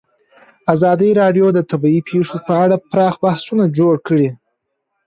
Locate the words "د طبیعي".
1.53-2.01